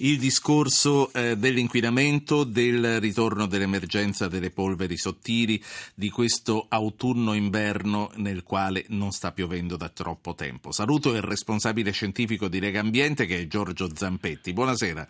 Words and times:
il 0.00 0.18
discorso 0.18 1.12
eh, 1.12 1.36
dell'inquinamento, 1.36 2.44
del 2.44 3.00
ritorno 3.00 3.46
dell'emergenza 3.46 4.28
delle 4.28 4.50
polveri 4.50 4.96
sottili, 4.96 5.60
di 5.94 6.10
questo 6.10 6.66
autunno-inverno 6.68 8.10
nel 8.16 8.42
quale 8.42 8.84
non 8.88 9.10
sta 9.10 9.32
piovendo 9.32 9.76
da 9.76 9.88
troppo 9.88 10.34
tempo. 10.34 10.72
Saluto 10.72 11.14
il 11.14 11.22
responsabile 11.22 11.92
scientifico 11.92 12.48
di 12.48 12.60
Lega 12.60 12.80
Ambiente 12.80 13.26
che 13.26 13.40
è 13.40 13.46
Giorgio 13.46 13.88
Zampetti. 13.94 14.52
Buonasera. 14.52 15.06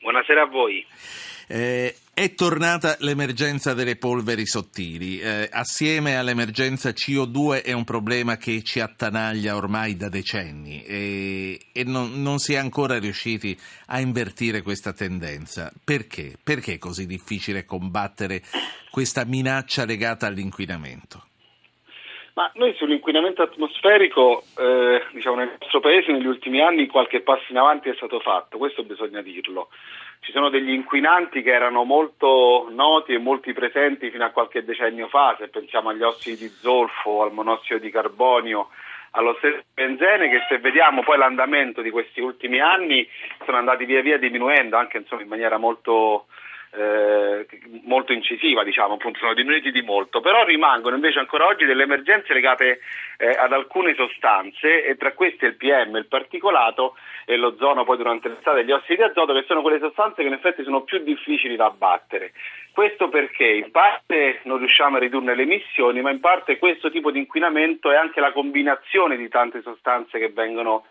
Buonasera 0.00 0.42
a 0.42 0.46
voi. 0.46 0.84
Eh, 1.46 1.94
è 2.12 2.34
tornata 2.34 2.96
l'emergenza 3.00 3.74
delle 3.74 3.96
polveri 3.96 4.46
sottili. 4.46 5.20
Eh, 5.20 5.48
assieme 5.52 6.16
all'emergenza 6.16 6.90
CO2 6.90 7.62
è 7.62 7.72
un 7.72 7.84
problema 7.84 8.36
che 8.36 8.62
ci 8.62 8.80
attanaglia 8.80 9.54
ormai 9.54 9.96
da 9.96 10.08
decenni 10.08 10.82
e, 10.82 11.66
e 11.72 11.84
non, 11.84 12.22
non, 12.22 12.38
si 12.38 12.54
è 12.54 12.56
ancora 12.56 12.98
riusciti 12.98 13.56
a 13.86 14.00
invertire 14.00 14.62
questa 14.62 14.92
tendenza. 14.92 15.70
Perché? 15.84 16.38
Perché 16.42 16.74
è 16.74 16.78
così 16.78 17.06
difficile 17.06 17.64
combattere 17.64 18.42
questa 18.90 19.24
minaccia 19.24 19.84
legata 19.84 20.26
all'inquinamento? 20.26 21.25
Ma 22.36 22.50
noi 22.56 22.74
sull'inquinamento 22.74 23.40
atmosferico, 23.40 24.42
eh, 24.58 25.02
diciamo, 25.12 25.36
nel 25.36 25.56
nostro 25.58 25.80
paese 25.80 26.12
negli 26.12 26.26
ultimi 26.26 26.60
anni 26.60 26.86
qualche 26.86 27.22
passo 27.22 27.46
in 27.48 27.56
avanti 27.56 27.88
è 27.88 27.94
stato 27.94 28.20
fatto, 28.20 28.58
questo 28.58 28.82
bisogna 28.82 29.22
dirlo. 29.22 29.70
Ci 30.20 30.32
sono 30.32 30.50
degli 30.50 30.68
inquinanti 30.68 31.40
che 31.40 31.50
erano 31.50 31.84
molto 31.84 32.68
noti 32.70 33.14
e 33.14 33.18
molto 33.18 33.50
presenti 33.54 34.10
fino 34.10 34.26
a 34.26 34.32
qualche 34.32 34.64
decennio 34.64 35.08
fa, 35.08 35.34
se 35.38 35.48
pensiamo 35.48 35.88
agli 35.88 36.02
ossidi 36.02 36.36
di 36.36 36.48
zolfo, 36.48 37.22
al 37.22 37.32
monossido 37.32 37.78
di 37.78 37.90
carbonio, 37.90 38.68
allo 39.12 39.34
stesso 39.38 39.62
benzene 39.72 40.28
che 40.28 40.44
se 40.46 40.58
vediamo 40.58 41.02
poi 41.02 41.16
l'andamento 41.16 41.80
di 41.80 41.88
questi 41.88 42.20
ultimi 42.20 42.60
anni 42.60 43.08
sono 43.46 43.56
andati 43.56 43.86
via 43.86 44.02
via 44.02 44.18
diminuendo 44.18 44.76
anche 44.76 44.98
insomma, 44.98 45.22
in 45.22 45.28
maniera 45.28 45.56
molto 45.56 46.26
eh, 46.76 47.46
molto 47.84 48.12
incisiva, 48.12 48.62
diciamo, 48.62 48.94
appunto 48.94 49.18
sono 49.18 49.34
diminuiti 49.34 49.70
di 49.70 49.82
molto, 49.82 50.20
però 50.20 50.44
rimangono 50.44 50.96
invece 50.96 51.18
ancora 51.18 51.46
oggi 51.46 51.64
delle 51.64 51.84
emergenze 51.84 52.32
legate 52.34 52.80
eh, 53.16 53.28
ad 53.28 53.52
alcune 53.52 53.94
sostanze 53.94 54.84
e 54.84 54.96
tra 54.96 55.12
queste 55.12 55.46
il 55.46 55.56
PM, 55.56 55.96
il 55.96 56.06
particolato 56.06 56.96
e 57.24 57.36
l'ozono 57.36 57.84
poi 57.84 57.96
durante 57.96 58.28
l'estate 58.28 58.64
gli 58.64 58.72
ossidi 58.72 58.96
di 58.96 59.02
azoto 59.02 59.32
che 59.32 59.44
sono 59.46 59.62
quelle 59.62 59.78
sostanze 59.78 60.22
che 60.22 60.28
in 60.28 60.34
effetti 60.34 60.62
sono 60.62 60.82
più 60.82 60.98
difficili 61.02 61.56
da 61.56 61.66
abbattere. 61.66 62.32
Questo 62.72 63.08
perché 63.08 63.46
in 63.46 63.70
parte 63.70 64.40
non 64.44 64.58
riusciamo 64.58 64.96
a 64.96 65.00
ridurre 65.00 65.34
le 65.34 65.42
emissioni, 65.42 66.02
ma 66.02 66.10
in 66.10 66.20
parte 66.20 66.58
questo 66.58 66.90
tipo 66.90 67.10
di 67.10 67.20
inquinamento 67.20 67.90
è 67.90 67.96
anche 67.96 68.20
la 68.20 68.32
combinazione 68.32 69.16
di 69.16 69.28
tante 69.28 69.62
sostanze 69.62 70.18
che 70.18 70.28
vengono 70.28 70.84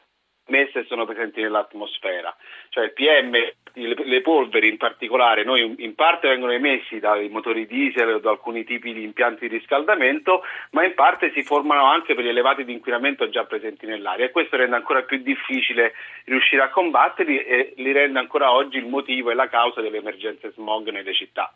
messe 0.48 0.80
e 0.80 0.86
sono 0.86 1.06
presenti 1.06 1.42
nell'atmosfera. 1.42 2.36
Cioè 2.70 2.86
il 2.86 2.94
PM, 2.94 3.32
le 3.74 4.22
polveri 4.22 4.70
in 4.70 4.78
particolare, 4.78 5.44
noi 5.44 5.76
in 5.80 5.96
parte 5.96 6.28
vengono 6.28 6.52
emessi 6.52 7.00
dai 7.00 7.30
motori 7.30 7.66
diesel 7.66 8.16
o 8.16 8.20
da 8.20 8.30
alcuni 8.30 8.64
tipi 8.64 8.94
di 8.94 9.04
impianti 9.04 9.48
di 9.48 9.58
riscaldamento, 9.58 10.44
ma 10.72 10.84
in 10.86 10.94
parte 10.94 11.32
si 11.32 11.44
formano 11.44 11.86
anche 11.86 12.14
per 12.16 12.24
gli 12.24 12.30
elevati 12.30 12.64
di 12.64 12.74
inquinamento 12.74 13.30
già 13.30 13.46
presenti 13.46 13.86
nell'aria 13.86 14.26
e 14.26 14.32
questo 14.32 14.58
rende 14.58 14.76
ancora 14.76 15.04
più 15.04 15.18
difficile 15.18 15.94
riuscire 16.26 16.62
a 16.62 16.70
combatterli 16.70 17.44
e 17.44 17.74
li 17.78 17.92
rende 17.92 18.20
ancora 18.20 18.52
oggi 18.52 18.78
il 18.78 18.88
motivo 18.88 19.32
e 19.32 19.36
la 19.36 19.48
causa 19.48 19.82
delle 19.82 19.98
emergenze 19.98 20.52
smog 20.52 20.90
nelle 20.90 21.14
città. 21.14 21.54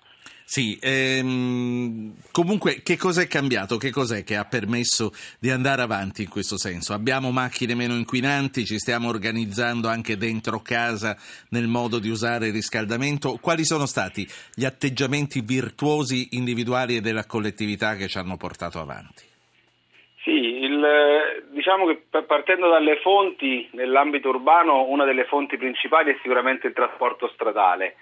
Sì, 0.52 0.80
ehm, 0.82 2.16
comunque 2.32 2.82
che 2.82 2.98
cosa 2.98 3.22
è 3.22 3.28
cambiato? 3.28 3.78
Che 3.78 3.92
cos'è 3.92 4.24
che 4.24 4.36
ha 4.36 4.46
permesso 4.46 5.12
di 5.40 5.52
andare 5.52 5.84
avanti 5.84 6.24
in 6.24 6.30
questo 6.30 6.58
senso? 6.58 6.94
Abbiamo 6.94 7.30
macchine 7.30 7.76
meno 7.76 7.94
inquinanti, 7.94 8.66
ci 8.66 8.80
stiamo 8.80 9.10
organizzando 9.10 9.88
anche 9.88 10.18
dentro 10.18 10.60
casa 10.64 11.16
nel 11.52 11.68
modo 11.68 12.00
di 12.00 12.10
usare 12.10 12.48
il 12.48 12.54
riscaldamento. 12.54 13.38
Quali 13.40 13.64
sono 13.64 13.86
stati 13.86 14.26
gli 14.56 14.66
atteggiamenti 14.66 15.42
virtuosi 15.42 16.30
individuali 16.32 16.96
e 16.96 17.02
della 17.02 17.28
collettività 17.28 17.94
che 17.94 18.08
ci 18.08 18.18
hanno 18.18 18.36
portato 18.36 18.80
avanti? 18.80 19.22
Sì, 20.24 20.32
il, 20.32 21.46
diciamo 21.52 21.86
che 21.86 22.02
partendo 22.26 22.70
dalle 22.72 22.98
fonti, 23.04 23.70
nell'ambito 23.74 24.30
urbano 24.30 24.88
una 24.88 25.06
delle 25.06 25.26
fonti 25.26 25.58
principali 25.58 26.10
è 26.10 26.18
sicuramente 26.24 26.66
il 26.66 26.74
trasporto 26.74 27.30
stradale. 27.36 27.98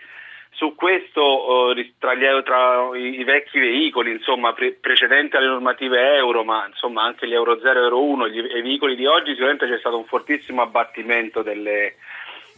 Su 0.52 0.74
questo 0.76 1.72
eh, 1.76 1.94
tra, 2.00 2.16
gli, 2.16 2.26
tra, 2.44 2.90
i, 2.96 3.24
vecchi 3.24 3.60
veicoli 3.60 4.12
insomma, 4.12 4.54
pre, 4.54 4.74
precedenti 4.74 5.36
alle 5.36 5.48
normative 5.48 6.16
euro, 6.16 6.44
ma 6.44 6.66
insomma, 6.68 7.04
anche 7.04 7.28
gli 7.28 7.34
euro 7.34 7.60
0 7.60 7.80
e 7.80 7.84
euro 7.84 8.04
1, 8.04 8.28
gli, 8.30 8.38
i 8.40 8.62
veicoli 8.62 8.96
di 8.96 9.06
oggi 9.06 9.32
sicuramente 9.32 9.68
c'è 9.68 9.78
stato 9.78 9.98
un 9.98 10.06
fortissimo 10.06 10.62
abbattimento 10.62 11.44
delle 11.44 11.96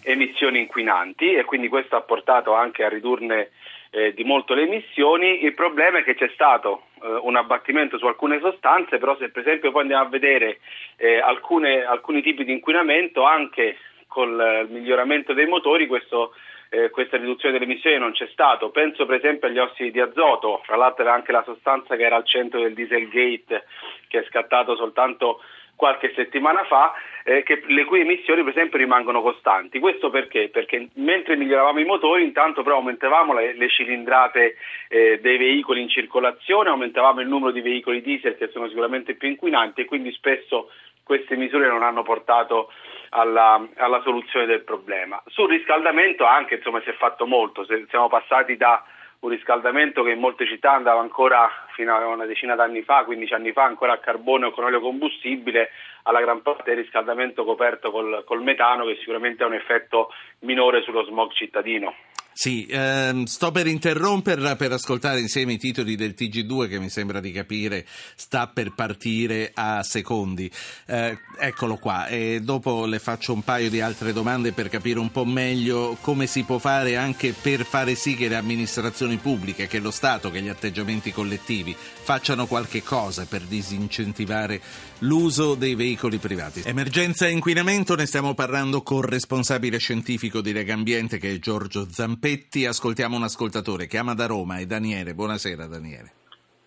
emissioni 0.04 0.60
inquinanti 0.60 1.34
e 1.34 1.44
quindi 1.44 1.68
questo 1.68 1.96
ha 1.96 2.02
portato 2.02 2.54
anche 2.54 2.86
a 2.86 2.90
ridurne 2.90 3.50
eh, 3.92 4.14
di 4.14 4.24
molto 4.24 4.54
le 4.54 4.64
emissioni. 4.64 5.44
Il 5.44 5.54
problema 5.54 6.00
è 6.00 6.04
che 6.04 6.16
c'è 6.16 6.30
stato 6.34 6.84
eh, 7.02 7.20
un 7.22 7.36
abbattimento 7.36 7.98
su 7.98 8.06
alcune 8.06 8.40
sostanze, 8.40 8.98
però 8.98 9.18
se 9.18 9.30
per 9.30 9.42
esempio 9.42 9.72
poi 9.72 9.82
andiamo 9.82 10.06
a 10.06 10.10
vedere 10.10 10.60
eh, 10.98 11.20
alcune, 11.20 11.84
alcuni 11.84 12.22
tipi 12.22 12.44
di 12.44 12.52
inquinamento 12.52 13.24
anche 13.24 13.78
col 14.08 14.68
miglioramento 14.70 15.34
dei 15.34 15.46
motori 15.46 15.86
questo 15.86 16.34
eh, 16.70 16.90
questa 16.92 17.18
riduzione 17.18 17.58
delle 17.58 17.70
emissioni 17.70 17.98
non 17.98 18.12
c'è 18.12 18.28
stato. 18.32 18.70
Penso 18.70 19.06
per 19.06 19.18
esempio 19.18 19.48
agli 19.48 19.58
ossidi 19.58 19.92
di 19.92 20.00
azoto, 20.00 20.62
fra 20.64 20.76
l'altro 20.76 21.04
era 21.04 21.14
anche 21.14 21.32
la 21.32 21.44
sostanza 21.44 21.96
che 21.96 22.04
era 22.04 22.16
al 22.16 22.26
centro 22.26 22.62
del 22.62 22.74
Dieselgate 22.74 23.66
che 24.08 24.20
è 24.20 24.26
scattato 24.28 24.76
soltanto 24.76 25.42
qualche 25.80 26.12
settimana 26.14 26.66
fa, 26.66 26.92
eh, 27.24 27.42
che, 27.44 27.64
le 27.68 27.86
cui 27.86 28.02
emissioni 28.02 28.44
per 28.44 28.52
esempio 28.52 28.78
rimangono 28.78 29.22
costanti. 29.22 29.80
Questo 29.80 30.10
perché? 30.10 30.50
Perché 30.50 30.90
mentre 30.96 31.38
miglioravamo 31.38 31.80
i 31.80 31.86
motori, 31.86 32.26
intanto 32.26 32.64
però 32.64 32.76
aumentavamo 32.76 33.32
le, 33.32 33.54
le 33.54 33.70
cilindrate 33.70 34.58
eh, 34.90 35.20
dei 35.22 35.38
veicoli 35.38 35.82
in 35.82 35.88
circolazione, 35.88 36.68
aumentavamo 36.68 37.22
il 37.22 37.30
numero 37.30 37.52
di 37.52 37.62
veicoli 37.62 38.02
diesel 38.02 38.36
che 38.36 38.50
sono 38.50 38.68
sicuramente 38.68 39.16
più 39.16 39.30
inquinanti 39.30 39.80
e 39.80 39.86
quindi 39.86 40.12
spesso 40.12 40.70
queste 41.02 41.38
misure 41.38 41.70
non 41.70 41.82
hanno 41.82 42.04
portato 42.04 42.74
alla, 43.12 43.66
alla 43.78 44.02
soluzione 44.02 44.48
del 44.48 44.64
problema. 44.64 45.24
Sul 45.28 45.48
riscaldamento 45.48 46.26
anche 46.26 46.56
insomma, 46.56 46.82
si 46.82 46.90
è 46.90 46.94
fatto 46.94 47.26
molto, 47.26 47.66
siamo 47.88 48.10
passati 48.10 48.58
da 48.58 48.84
un 49.22 49.30
riscaldamento 49.30 50.02
che 50.04 50.12
in 50.12 50.20
molte 50.20 50.48
città 50.48 50.74
andava 50.74 51.02
ancora 51.02 51.50
fino 51.74 51.94
a 51.94 52.08
una 52.08 52.26
decina 52.26 52.56
d'anni 52.56 52.84
fa, 52.84 53.04
15 53.04 53.34
anni 53.34 53.52
fa, 53.52 53.64
ancora 53.64 53.94
a 53.94 53.98
carbone 53.98 54.46
o 54.46 54.52
con 54.52 54.64
olio 54.64 54.80
combustibile, 54.80 55.72
alla 56.04 56.22
gran 56.22 56.42
parte 56.42 56.72
del 56.74 56.84
riscaldamento 56.84 57.44
coperto 57.44 57.92
col, 57.92 58.24
col 58.26 58.42
metano 58.42 58.86
che 58.86 58.96
sicuramente 59.00 59.44
ha 59.44 59.48
un 59.48 59.56
effetto 59.56 60.12
minore 60.40 60.82
sullo 60.84 61.04
smog 61.04 61.32
cittadino. 61.32 61.94
Sì, 62.40 62.66
ehm, 62.70 63.26
sto 63.26 63.52
per 63.52 63.68
interromperla 63.68 64.56
per 64.56 64.72
ascoltare 64.72 65.20
insieme 65.20 65.52
i 65.52 65.58
titoli 65.58 65.98
del 65.98 66.16
TG2 66.18 66.70
che 66.70 66.80
mi 66.80 66.88
sembra 66.88 67.20
di 67.20 67.34
capire 67.34 67.86
sta 68.16 68.48
per 68.48 68.72
partire 68.74 69.52
a 69.54 69.84
secondi. 69.84 70.50
Eh, 70.86 71.20
eccolo 71.38 71.76
qua 71.76 72.08
e 72.08 72.40
dopo 72.42 72.86
le 72.86 73.00
faccio 73.00 73.34
un 73.34 73.44
paio 73.44 73.70
di 73.70 73.82
altre 73.82 74.14
domande 74.14 74.54
per 74.54 74.70
capire 74.70 75.00
un 75.00 75.12
po' 75.12 75.26
meglio 75.26 75.98
come 76.00 76.28
si 76.28 76.44
può 76.44 76.60
fare 76.60 76.96
anche 76.96 77.34
per 77.34 77.66
fare 77.66 77.96
sì 77.96 78.16
che 78.16 78.30
le 78.30 78.38
amministrazioni 78.38 79.18
pubbliche, 79.18 79.68
che 79.68 79.80
lo 79.80 79.92
Stato, 79.92 80.32
che 80.32 80.42
gli 80.42 80.48
atteggiamenti 80.48 81.12
collettivi 81.12 81.76
facciano 81.76 82.48
qualche 82.48 82.82
cosa 82.82 83.26
per 83.26 83.42
disincentivare 83.42 84.62
l'uso 85.00 85.56
dei 85.56 85.76
veicoli 85.76 86.20
privati. 86.20 86.62
Emergenza 86.64 87.28
e 87.28 87.32
inquinamento, 87.32 87.96
ne 87.96 88.06
stiamo 88.06 88.34
parlando 88.34 88.82
con 88.82 89.00
il 89.00 89.10
responsabile 89.10 89.78
scientifico 89.78 90.40
di 90.40 90.54
Lega 90.54 90.74
Ambiente 90.74 91.18
che 91.18 91.34
è 91.34 91.40
Giorgio 91.40 91.86
Zampetti. 91.92 92.28
Ascoltiamo 92.68 93.16
un 93.16 93.24
ascoltatore, 93.24 93.88
chiama 93.88 94.14
da 94.14 94.26
Roma, 94.26 94.60
è 94.60 94.66
Daniele. 94.66 95.14
Buonasera 95.14 95.66
Daniele. 95.66 96.12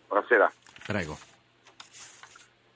Buonasera. 0.08 0.52
Prego. 0.86 1.18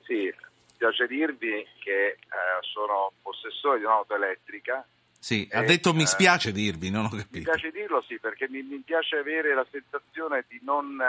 Sì, 0.03 0.33
piace 0.77 1.07
dirvi 1.07 1.67
che 1.79 2.07
eh, 2.07 2.17
sono 2.61 3.13
possessore 3.23 3.79
di 3.79 3.85
un'auto 3.85 4.15
elettrica 4.15 4.87
sì, 5.27 5.49
ha 5.51 5.63
detto 5.65 5.93
mi 5.93 6.05
eh, 6.05 6.07
spiace 6.07 6.53
dirvi, 6.53 6.89
non 6.89 7.07
ho 7.07 7.09
capito. 7.09 7.27
Mi 7.39 7.43
piace 7.43 7.73
dirlo 7.73 8.01
sì, 8.07 8.17
perché 8.21 8.49
mi, 8.49 8.63
mi 8.63 8.81
piace 8.85 9.17
avere 9.17 9.57
la 9.57 9.67
sensazione 9.69 10.45
di 10.47 10.61
non 10.63 11.01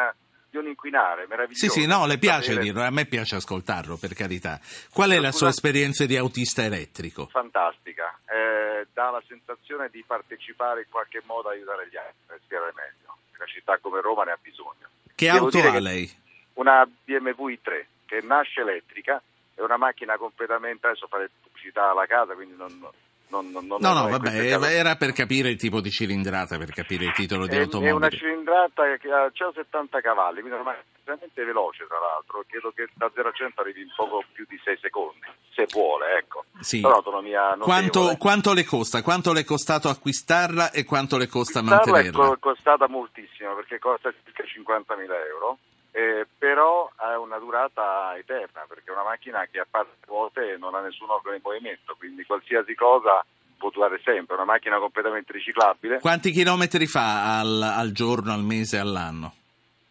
di 0.49 0.57
non 0.57 0.67
inquinare, 0.67 1.27
meraviglioso. 1.27 1.69
Sì, 1.69 1.81
sì, 1.81 1.87
no, 1.87 2.05
le 2.05 2.17
piace 2.17 2.53
sapere... 2.53 2.63
dirlo, 2.63 2.83
a 2.83 2.89
me 2.89 3.05
piace 3.05 3.35
ascoltarlo, 3.35 3.97
per 3.97 4.13
carità. 4.13 4.59
Qual 4.91 5.11
è 5.11 5.19
la 5.19 5.31
sua 5.31 5.49
esperienza 5.49 6.05
di 6.05 6.17
autista 6.17 6.63
elettrico? 6.63 7.27
Fantastica, 7.27 8.17
eh, 8.25 8.87
dà 8.93 9.09
la 9.09 9.21
sensazione 9.27 9.89
di 9.89 10.03
partecipare 10.05 10.81
in 10.81 10.87
qualche 10.89 11.21
modo 11.25 11.49
a 11.49 11.51
aiutare 11.51 11.87
gli 11.89 11.97
altri, 11.97 12.15
respirare 12.27 12.73
meglio. 12.75 13.17
Una 13.35 13.45
città 13.45 13.77
come 13.79 14.01
Roma 14.01 14.23
ne 14.23 14.31
ha 14.31 14.39
bisogno. 14.41 14.87
Che 15.13 15.31
Devo 15.31 15.45
auto 15.45 15.59
ha 15.59 15.79
lei? 15.79 16.09
Una 16.53 16.85
BMW 16.85 17.49
i3 17.49 17.85
che 18.05 18.21
nasce 18.21 18.61
elettrica, 18.61 19.21
è 19.53 19.61
una 19.61 19.77
macchina 19.77 20.17
completamente, 20.17 20.87
adesso 20.87 21.07
fare 21.07 21.29
pubblicità 21.41 21.91
alla 21.91 22.05
casa, 22.05 22.33
quindi 22.33 22.55
non 22.55 22.89
non, 23.29 23.51
non, 23.51 23.65
non 23.65 23.79
no, 23.81 23.93
no, 23.93 24.09
vabbè, 24.09 24.71
era 24.71 24.95
per 24.95 25.11
capire 25.11 25.49
il 25.49 25.57
tipo 25.57 25.81
di 25.81 25.91
cilindrata, 25.91 26.57
per 26.57 26.71
capire 26.71 27.05
il 27.05 27.13
titolo 27.13 27.45
di 27.45 27.55
automobile. 27.57 27.91
È 27.91 27.95
una 27.95 28.09
cilindrata 28.09 28.83
che 28.97 29.11
ha 29.11 29.31
70 29.53 30.01
cavalli, 30.01 30.41
quindi 30.41 30.59
è 30.59 30.61
estremamente 31.07 31.43
veloce 31.43 31.85
tra 31.87 31.99
l'altro, 31.99 32.43
credo 32.47 32.71
che 32.75 32.89
da 32.93 33.09
0 33.13 33.29
a 33.29 33.31
100 33.31 33.61
arrivi 33.61 33.81
in 33.81 33.93
poco 33.95 34.23
più 34.31 34.45
di 34.47 34.59
6 34.63 34.77
secondi. 34.81 35.25
se 35.53 35.65
vuole, 35.71 36.17
ecco. 36.17 36.45
Sì. 36.59 36.81
Però 36.81 36.93
l'autonomia 36.93 37.57
quanto, 37.59 38.15
quanto, 38.17 38.53
le 38.53 38.63
costa? 38.63 39.01
Quanto 39.01 39.33
le 39.33 39.41
è 39.41 39.45
costato 39.45 39.89
acquistarla 39.89 40.71
e 40.71 40.83
quanto 40.83 41.17
le 41.17 41.27
costa 41.27 41.59
acquistarla 41.59 41.91
mantenerla? 41.91 42.33
è 42.33 42.39
costata 42.39 42.87
moltissimo 42.87 43.55
perché 43.55 43.79
costa 43.79 44.13
circa 44.23 44.43
50.000 44.43 44.99
euro. 45.29 45.57
Eh, 45.91 46.27
però 46.37 46.91
ha 46.95 47.17
una 47.19 47.39
durata 47.39 48.15
eterna 48.17 48.65
perché 48.67 48.91
è 48.91 48.93
una 48.93 49.03
macchina 49.03 49.47
che 49.49 49.59
a 49.59 49.67
parte 49.69 50.05
vuote 50.05 50.57
non 50.57 50.75
ha 50.75 50.81
nessun 50.81 51.09
organo 51.09 51.35
in 51.35 51.41
movimento, 51.43 51.95
quindi 51.97 52.23
qualsiasi 52.23 52.75
cosa 52.75 53.25
può 53.57 53.69
durare 53.71 53.99
sempre, 54.03 54.35
è 54.35 54.37
una 54.37 54.51
macchina 54.51 54.77
completamente 54.77 55.33
riciclabile. 55.33 55.99
Quanti 55.99 56.31
chilometri 56.31 56.85
fa 56.85 57.39
al, 57.39 57.61
al 57.61 57.91
giorno, 57.91 58.31
al 58.31 58.43
mese, 58.43 58.77
all'anno? 58.77 59.33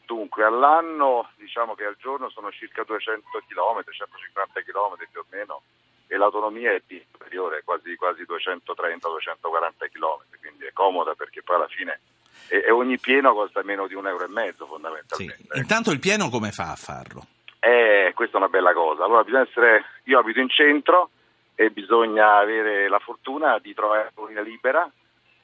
Dunque, 0.06 0.44
all'anno 0.44 1.31
diciamo 1.37 1.75
che 1.75 1.84
al 1.84 1.96
giorno 1.98 2.31
sono 2.31 2.50
circa 2.52 2.84
200 2.84 3.26
km, 3.48 3.82
150 3.90 4.60
km 4.62 4.96
più 5.10 5.20
o 5.20 5.25
meno, 5.31 5.62
e 6.06 6.16
l'autonomia 6.16 6.72
è 6.72 6.82
superiore, 7.10 7.62
quasi, 7.64 7.96
quasi 7.96 8.22
230-240 8.22 9.90
km, 9.90 10.38
quindi 10.38 10.64
è 10.66 10.72
comoda 10.72 11.14
perché 11.14 11.43
poi 11.43 11.56
alla 11.56 11.69
fine 11.69 12.00
e, 12.48 12.64
e, 12.66 12.70
ogni 12.70 12.98
pieno 12.98 13.32
costa 13.32 13.62
meno 13.62 13.87
di 13.87 13.94
un 13.94 14.06
euro 14.06 14.25
e 14.25 14.28
mezzo 14.28 14.66
fondamentalmente. 14.66 15.46
Sì. 15.50 15.58
Intanto 15.58 15.90
il 15.90 15.98
pieno 15.98 16.28
come 16.28 16.50
fa 16.50 16.72
a 16.72 16.76
farlo? 16.76 17.26
Eh, 17.60 18.12
questa 18.14 18.34
è 18.34 18.40
una 18.40 18.48
bella 18.48 18.72
cosa. 18.72 19.04
Allora 19.04 19.25
bisogna 19.25 19.43
essere, 19.43 19.84
io 20.04 20.19
abito 20.19 20.40
in 20.40 20.48
centro 20.48 21.10
e 21.54 21.70
bisogna 21.70 22.37
avere 22.37 22.88
la 22.88 22.98
fortuna 22.98 23.58
di 23.58 23.72
trovare 23.75 24.12
una 24.14 24.28
linea 24.28 24.43
libera 24.43 24.90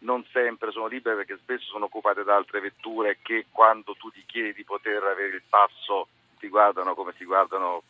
non 0.03 0.25
sempre 0.33 0.71
sono 0.71 0.87
libere 0.87 1.17
perché 1.17 1.39
spesso 1.41 1.65
sono 1.67 1.87
occupate 1.87 2.25
da 2.25 2.37
altre 2.37 2.61
vetture 2.61 3.19
che 3.23 3.47
quando 3.51 3.95
tu 3.99 4.11
ti 4.11 4.23
chiedi 4.27 4.53
di 4.55 4.65
poter 4.65 5.03
avere 5.03 5.37
il 5.37 5.43
passo 5.49 6.09
ti 6.39 6.49
guardano 6.49 6.95
come 6.95 7.13
si 7.17 7.25
guardano 7.25 7.83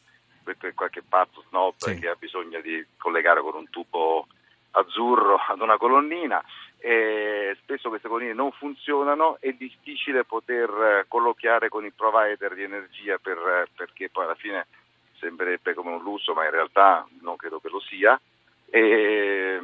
qualche 0.75 1.03
pazzo 1.09 1.45
snob 1.49 1.75
sì. 1.77 1.99
che 1.99 2.09
ha 2.09 2.17
bisogno 2.19 2.61
di 2.61 2.85
collegare 2.97 3.41
con 3.41 3.55
un 3.55 3.69
tubo 3.71 4.27
azzurro 4.73 5.37
ad 5.37 5.61
una 5.61 5.77
colonnina. 5.77 6.43
E 6.79 7.57
spesso 7.63 7.89
queste 7.89 8.09
colonnine 8.09 8.35
non 8.35 8.51
funzionano, 8.53 9.37
è 9.41 9.53
difficile 9.53 10.25
poter 10.25 11.05
colloquiare 11.07 11.69
con 11.69 11.85
il 11.85 11.93
provider 11.95 12.55
di 12.55 12.65
energia 12.65 13.19
per, 13.19 13.69
perché 13.77 14.11
poi 14.11 14.25
alla 14.25 14.35
fine 14.35 14.67
sembrerebbe 15.19 15.75
come 15.75 15.93
un 15.93 16.03
lusso, 16.03 16.35
ma 16.35 16.45
in 16.45 16.51
realtà 16.51 17.07
non 17.21 17.37
credo 17.37 17.61
che 17.61 17.69
lo 17.69 17.81
sia. 17.81 18.21
E, 18.69 19.61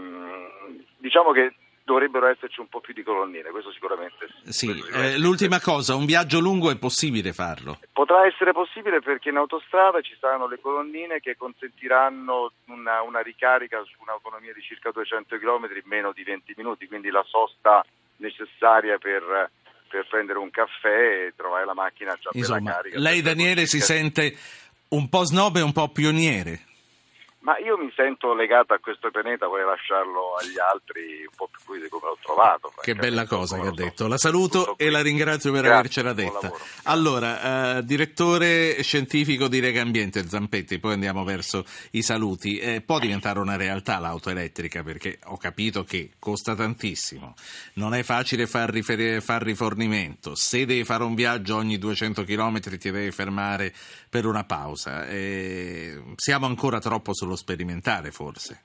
diciamo 0.98 1.32
che 1.32 1.54
dovrebbero 1.88 2.26
esserci 2.26 2.60
un 2.60 2.68
po' 2.68 2.80
più 2.80 2.92
di 2.92 3.02
colonnine, 3.02 3.48
questo 3.48 3.72
sicuramente. 3.72 4.28
Sì, 4.44 4.68
eh, 4.92 5.18
l'ultima 5.18 5.58
cosa, 5.58 5.94
un 5.94 6.04
viaggio 6.04 6.38
lungo 6.38 6.70
è 6.70 6.76
possibile 6.76 7.32
farlo? 7.32 7.80
Potrà 7.92 8.26
essere 8.26 8.52
possibile 8.52 9.00
perché 9.00 9.30
in 9.30 9.36
autostrada 9.36 10.02
ci 10.02 10.14
saranno 10.20 10.46
le 10.46 10.60
colonnine 10.60 11.20
che 11.20 11.34
consentiranno 11.38 12.52
una, 12.66 13.00
una 13.00 13.20
ricarica 13.20 13.82
su 13.84 13.94
un'autonomia 14.00 14.52
di 14.52 14.60
circa 14.60 14.90
200 14.90 15.38
km 15.38 15.64
in 15.74 15.88
meno 15.88 16.12
di 16.12 16.22
20 16.24 16.52
minuti, 16.58 16.86
quindi 16.86 17.08
la 17.08 17.24
sosta 17.26 17.82
necessaria 18.16 18.98
per, 18.98 19.50
per 19.88 20.06
prendere 20.10 20.38
un 20.38 20.50
caffè 20.50 21.28
e 21.28 21.32
trovare 21.34 21.64
la 21.64 21.74
macchina 21.74 22.14
già 22.20 22.28
Insomma. 22.32 22.80
Lei 22.92 23.22
Daniele 23.22 23.64
si 23.64 23.80
sente 23.80 24.36
un 24.90 25.08
po' 25.08 25.24
snob 25.24 25.56
e 25.56 25.62
un 25.62 25.72
po' 25.72 25.88
pioniere? 25.88 26.67
Ma 27.40 27.56
io 27.58 27.78
mi 27.78 27.90
sento 27.94 28.34
legato 28.34 28.74
a 28.74 28.78
questo 28.78 29.10
pianeta, 29.10 29.46
vorrei 29.46 29.64
lasciarlo 29.64 30.34
agli 30.34 30.58
altri 30.58 31.20
un 31.20 31.34
po' 31.36 31.48
più 31.48 31.60
così 31.64 31.88
come 31.88 32.06
l'ho 32.08 32.18
trovato. 32.20 32.72
Che 32.80 32.94
bella 32.94 33.26
cosa 33.26 33.60
che 33.60 33.68
ha 33.68 33.72
detto. 33.72 34.08
La 34.08 34.18
saluto 34.18 34.76
e 34.76 34.90
la 34.90 35.00
ringrazio 35.00 35.52
per 35.52 35.62
Grazie, 35.62 35.78
avercela 35.78 36.12
detta. 36.12 36.52
Allora, 36.84 37.76
eh, 37.78 37.84
direttore 37.84 38.82
scientifico 38.82 39.46
di 39.46 39.60
Lega 39.60 39.82
Ambiente 39.82 40.26
Zampetti, 40.26 40.80
poi 40.80 40.94
andiamo 40.94 41.22
verso 41.22 41.64
i 41.92 42.02
saluti. 42.02 42.58
Eh, 42.58 42.80
può 42.80 42.98
diventare 42.98 43.38
una 43.38 43.56
realtà 43.56 43.98
l'auto 43.98 44.30
elettrica 44.30 44.82
perché 44.82 45.20
ho 45.26 45.36
capito 45.36 45.84
che 45.84 46.10
costa 46.18 46.56
tantissimo, 46.56 47.34
non 47.74 47.94
è 47.94 48.02
facile 48.02 48.48
far, 48.48 48.70
rifer- 48.70 49.22
far 49.22 49.42
rifornimento, 49.42 50.34
se 50.34 50.66
devi 50.66 50.82
fare 50.82 51.04
un 51.04 51.14
viaggio 51.14 51.54
ogni 51.54 51.78
200 51.78 52.24
km 52.24 52.60
ti 52.78 52.90
devi 52.90 53.12
fermare 53.12 53.72
per 54.10 54.26
una 54.26 54.44
pausa. 54.44 55.06
Eh, 55.06 56.02
siamo 56.16 56.46
ancora 56.46 56.80
troppo 56.80 57.14
sullo 57.28 57.36
sperimentare 57.36 58.10
forse. 58.10 58.64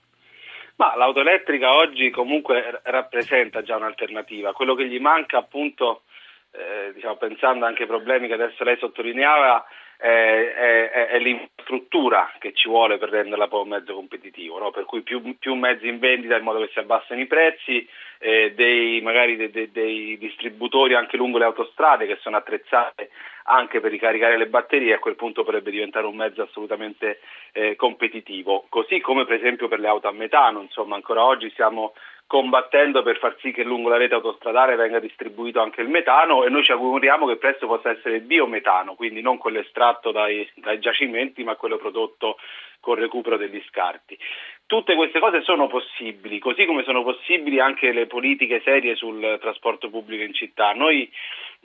Ma 0.78 0.96
l'auto 0.96 1.20
elettrica 1.20 1.76
oggi 1.76 2.10
comunque 2.10 2.80
rappresenta 2.84 3.62
già 3.62 3.76
un'alternativa. 3.76 4.54
Quello 4.54 4.74
che 4.74 4.88
gli 4.88 5.00
manca 5.00 5.38
appunto, 5.38 6.04
eh, 6.52 6.94
diciamo, 6.94 7.18
pensando 7.18 7.66
anche 7.66 7.84
ai 7.84 7.88
problemi 7.88 8.28
che 8.28 8.34
adesso 8.34 8.64
lei 8.64 8.78
sottolineava, 8.78 9.64
è, 10.04 10.90
è, 10.92 11.08
è, 11.12 11.20
l'infrastruttura 11.20 12.30
che 12.38 12.52
ci 12.52 12.68
vuole 12.68 12.98
per 12.98 13.08
renderla 13.08 13.48
poi 13.48 13.62
un 13.62 13.70
mezzo 13.70 13.94
competitivo, 13.94 14.60
no? 14.60 14.70
per 14.70 14.84
cui 14.84 15.02
più, 15.02 15.38
più, 15.40 15.56
mezzi 15.56 15.88
in 15.88 16.00
vendita 16.00 16.36
in 16.36 16.44
modo 16.44 16.60
che 16.60 16.70
si 16.74 16.80
abbassano 16.80 17.22
i 17.22 17.26
prezzi, 17.26 17.88
eh, 18.20 18.52
dei, 18.54 19.00
magari 19.00 19.38
dei, 19.38 19.50
dei, 19.50 19.72
dei, 19.72 20.18
distributori 20.18 20.94
anche 20.94 21.16
lungo 21.16 21.38
le 21.38 21.46
autostrade 21.46 22.06
che 22.06 22.18
sono 22.20 22.36
attrezzate 22.36 23.12
anche 23.46 23.80
per 23.80 23.92
ricaricare 23.92 24.36
le 24.36 24.48
batterie, 24.48 24.94
a 24.94 25.00
quel 25.00 25.16
punto 25.16 25.46
potrebbe 25.46 25.72
diventare 25.72 26.06
un 26.06 26.18
mezzo 26.18 26.42
assolutamente 26.42 27.22
eh, 27.54 27.78
competitivo, 27.78 28.66
così 28.68 29.00
come 29.00 29.24
per 29.24 29.38
esempio 29.38 29.70
per 29.70 29.80
le 29.80 29.88
auto 29.88 30.10
a 30.10 30.12
metano, 30.12 30.60
insomma 30.60 30.96
ancora 30.96 31.24
oggi 31.24 31.50
siamo 31.56 31.94
combattendo 32.34 33.04
per 33.04 33.20
far 33.20 33.36
sì 33.42 33.52
che 33.52 33.62
lungo 33.62 33.90
la 33.90 33.98
rete 33.98 34.16
autostradale 34.16 34.76
venga 34.76 34.98
distribuito 34.98 35.62
anche 35.62 35.82
il 35.82 35.88
metano 35.88 36.44
e 36.44 36.50
noi 36.50 36.64
ci 36.64 36.72
auguriamo 36.72 37.28
che 37.28 37.36
presto 37.36 37.68
possa 37.68 37.92
essere 37.92 38.16
il 38.16 38.22
biometano, 38.24 38.96
quindi 38.96 39.22
non 39.22 39.38
quello 39.38 39.60
estratto 39.60 40.12
dai, 40.12 40.50
dai 40.56 40.80
giacimenti 40.80 41.44
ma 41.44 41.56
quello 41.56 41.78
prodotto 41.78 42.40
con 42.80 42.96
recupero 42.96 43.38
degli 43.38 43.62
scarti. 43.68 44.18
Tutte 44.66 44.96
queste 44.96 45.20
cose 45.20 45.44
sono 45.44 45.68
possibili, 45.68 46.40
così 46.40 46.66
come 46.66 46.82
sono 46.82 47.04
possibili 47.04 47.60
anche 47.60 47.92
le 47.92 48.08
politiche 48.08 48.64
serie 48.66 48.96
sul 48.96 49.38
trasporto 49.40 49.92
pubblico 49.92 50.24
in 50.24 50.34
città. 50.34 50.74
Noi 50.74 51.08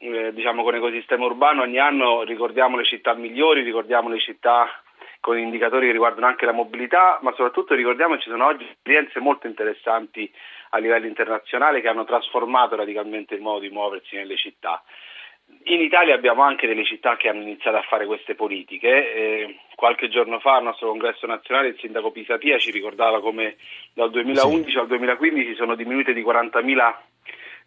eh, 0.01 0.35
diciamo 0.35 0.63
con 0.65 0.75
ecosistema 0.75 1.25
urbano 1.25 1.63
ogni 1.63 1.79
anno 1.79 2.25
ricordiamo 2.25 2.77
le 2.77 2.85
città 2.85 3.15
migliori, 3.15 3.63
ricordiamo 3.63 4.11
le 4.11 4.19
città 4.19 4.83
con 5.21 5.39
indicatori 5.39 5.87
che 5.87 5.93
riguardano 5.93 6.27
anche 6.27 6.47
la 6.47 6.53
mobilità, 6.53 7.19
ma 7.23 7.31
soprattutto 7.31 7.75
ricordiamo 7.75 8.15
che 8.15 8.23
ci 8.23 8.31
sono 8.31 8.47
oggi 8.47 8.67
esperienze 8.69 9.21
molto 9.21 9.47
interessanti 9.47 10.31
a 10.71 10.79
livello 10.79 11.07
internazionale 11.07 11.81
che 11.81 11.89
hanno 11.89 12.05
trasformato 12.05 12.77
radicalmente 12.77 13.35
il 13.35 13.41
modo 13.41 13.61
di 13.61 13.71
muoversi 13.71 14.17
nelle 14.17 14.37
città. 14.37 14.83
In 15.65 15.81
Italia 15.81 16.15
abbiamo 16.15 16.43
anche 16.43 16.67
delle 16.67 16.85
città 16.85 17.17
che 17.17 17.29
hanno 17.29 17.43
iniziato 17.43 17.79
a 17.79 17.83
fare 17.83 18.07
queste 18.07 18.35
politiche. 18.35 19.15
Eh, 19.15 19.59
qualche 19.75 20.09
giorno 20.09 20.41
fa 20.41 20.57
al 20.57 20.65
nostro 20.65 20.89
congresso 20.89 21.27
nazionale 21.27 21.69
il 21.69 21.79
sindaco 21.79 22.11
Pisapia 22.11 22.59
ci 22.59 22.71
ricordava 22.71 23.21
come 23.21 23.57
dal 23.95 24.11
2011 24.11 24.71
sì. 24.71 24.79
al 24.79 24.87
2015 24.87 25.55
sono 25.55 25.75
diminuite 25.75 26.13
di 26.13 26.23
40.000 26.23 26.95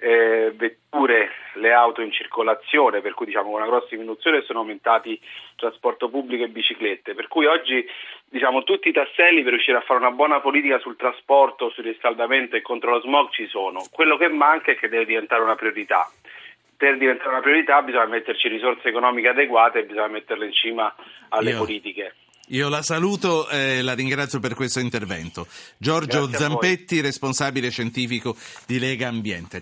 eh, 0.01 0.51
vetture 0.55 1.29
le 1.55 1.71
auto 1.71 2.01
in 2.01 2.11
circolazione, 2.11 3.01
per 3.01 3.13
cui 3.13 3.27
diciamo 3.27 3.51
con 3.51 3.61
una 3.61 3.69
grossa 3.69 3.89
diminuzione 3.91 4.41
sono 4.41 4.59
aumentati 4.59 5.19
trasporto 5.55 6.09
pubblico 6.09 6.43
e 6.43 6.49
biciclette, 6.49 7.13
per 7.13 7.27
cui 7.27 7.45
oggi 7.45 7.85
diciamo 8.27 8.63
tutti 8.63 8.89
i 8.89 8.93
tasselli 8.93 9.43
per 9.43 9.53
riuscire 9.53 9.77
a 9.77 9.81
fare 9.81 9.99
una 9.99 10.09
buona 10.09 10.39
politica 10.41 10.79
sul 10.79 10.95
trasporto, 10.95 11.69
sul 11.69 11.83
riscaldamento 11.83 12.55
e 12.55 12.61
contro 12.61 12.91
lo 12.91 13.01
smog 13.01 13.29
ci 13.29 13.45
sono. 13.47 13.83
Quello 13.91 14.17
che 14.17 14.29
manca 14.29 14.71
è 14.71 14.75
che 14.75 14.89
deve 14.89 15.05
diventare 15.05 15.43
una 15.43 15.55
priorità. 15.55 16.09
Per 16.75 16.97
diventare 16.97 17.29
una 17.29 17.41
priorità 17.41 17.79
bisogna 17.83 18.07
metterci 18.07 18.47
risorse 18.47 18.87
economiche 18.87 19.27
adeguate 19.27 19.79
e 19.79 19.83
bisogna 19.83 20.07
metterle 20.07 20.45
in 20.45 20.53
cima 20.53 20.95
alle 21.29 21.51
Io. 21.51 21.57
politiche. 21.59 22.15
Io 22.51 22.67
la 22.67 22.81
saluto 22.81 23.47
e 23.49 23.81
la 23.81 23.93
ringrazio 23.93 24.41
per 24.41 24.55
questo 24.55 24.79
intervento. 24.79 25.47
Giorgio 25.77 26.27
Zampetti, 26.29 26.99
responsabile 26.99 27.69
scientifico 27.69 28.35
di 28.65 28.77
Lega 28.77 29.07
Ambiente. 29.07 29.59